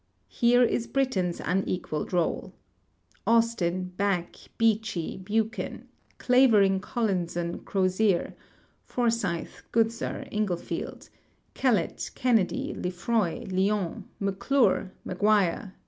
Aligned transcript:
Here 0.29 0.63
is 0.63 0.87
Britain's 0.87 1.39
unequaled 1.39 2.11
roll: 2.11 2.53
Austin, 3.27 3.89
Back, 3.97 4.35
Beechey, 4.57 5.17
Buchan, 5.23 5.89
Clavering, 6.17 6.79
Collinson, 6.79 7.59
Crozier, 7.59 8.33
Forsyth, 8.83 9.61
Goodsir, 9.71 10.27
Inglefield, 10.31 11.09
Kellett, 11.53 12.09
Kennedy, 12.15 12.73
Lefroy, 12.73 13.45
Lyon, 13.51 14.05
McClure, 14.19 14.91
Maguire. 15.05 15.75